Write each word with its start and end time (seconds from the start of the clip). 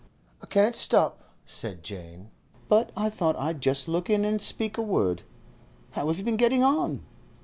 'I 0.41 0.47
can't 0.47 0.73
stop,' 0.75 1.19
said 1.45 1.83
Jane, 1.83 2.31
'but 2.67 2.91
I 2.97 3.07
thought 3.11 3.35
I'd 3.35 3.61
just 3.61 3.87
look 3.87 4.09
in 4.09 4.25
and 4.25 4.41
speak 4.41 4.79
a 4.79 4.81
word. 4.81 5.21
How 5.91 6.07
have 6.07 6.17
you 6.17 6.23
been 6.23 6.37
getting 6.37 6.63
on? 6.63 7.03